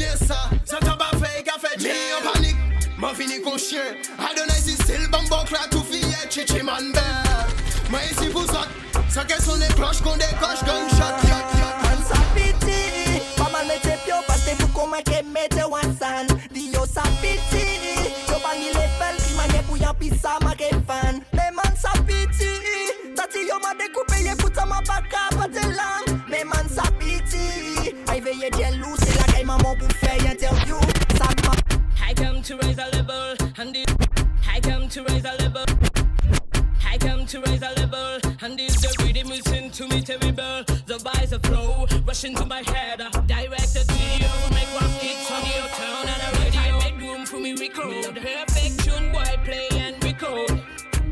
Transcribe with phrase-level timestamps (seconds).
[0.00, 0.60] hot with a pièce.
[0.64, 2.56] Ça t'a pas fait, qu'a fait, j'ai en panique.
[3.00, 3.80] Ma fini qu'on chien
[4.18, 7.02] Adonai si still bambo cla tout fille Chichi man belle
[7.88, 8.68] Moi ici vous autres
[9.08, 11.16] Ça qu'est son des cloches qu'on décoche gunshot.
[11.24, 15.89] Yot yot Man sa piti Mama mette pio Pate pou kon make mette wan
[33.10, 33.76] level, and
[34.46, 35.64] I come to raise a level.
[36.84, 40.64] I come to raise a level, and this the rhythm listen to me terrible.
[40.86, 44.30] The vibes of flow rush into my head, directed to you.
[44.50, 46.78] Make rock hits on your town and a radio.
[46.78, 48.16] Make room for me record.
[48.16, 50.62] Perfect tune, boy, play and record.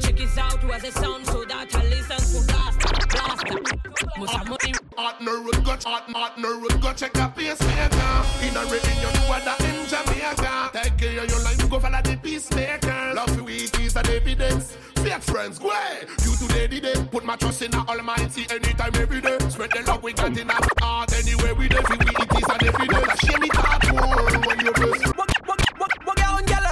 [0.00, 2.78] Check this out, was a sound so that I listen to blast,
[3.10, 4.18] blast.
[4.18, 4.70] Must have money.
[5.70, 8.10] Go hot, hot no road, go check a pacemaker.
[8.42, 10.70] In a rhythm, you know what that in Jamaica.
[10.74, 13.14] Take care of your life, go follow the peacemaker.
[13.14, 14.76] Love you is an evidence.
[14.96, 15.70] Fake friends, go.
[16.24, 17.06] You today the day.
[17.12, 19.38] Put my trust in the Almighty anytime, every day.
[19.48, 21.78] Spread the love we got in our heart anywhere we day.
[21.88, 23.20] We is an evidence.
[23.22, 25.12] Shame it out when you bless.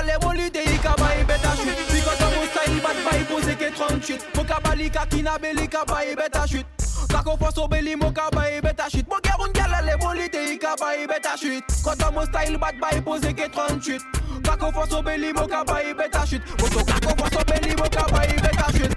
[0.09, 5.39] L'évolué ikabaye beta chute Because of mon style bad boy pose ke 38 Mokabali kakina
[5.39, 6.78] beli kabaye beta chute
[7.09, 12.13] Kako foso beli mokabaye beta chute Mo geroun gala l'évolué ikabaye beta chute Quand on
[12.15, 14.03] mon style bad boy pose ke 38
[14.45, 18.97] Kako foso beli mokabaye beta chute Moto kako foso beli mokabaye beta chute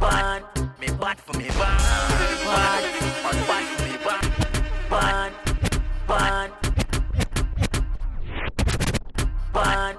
[0.00, 0.42] Bad,
[0.80, 1.78] me bad for me bad.
[2.46, 2.84] Bad,
[3.26, 4.24] on for me bad.
[4.88, 5.32] Bad,
[6.08, 6.50] bad.
[9.52, 9.96] Bad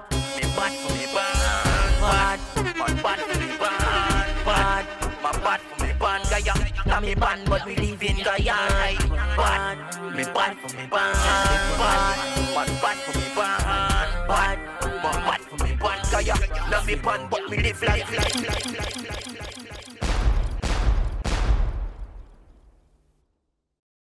[0.62, 4.86] bad for me bad, bad, bad, bad for me bad, bad,
[5.22, 6.54] my bad for me bad, Gaya,
[6.92, 8.54] not me bad, but we live in Gaya,
[9.36, 9.78] bad,
[10.14, 11.14] me bad for me bad,
[11.78, 14.58] bad, bad, bad for me bad, bad,
[15.02, 16.34] bad for me bad, Gaya,
[16.70, 19.41] not me bad, but me live life, life, life, life, life.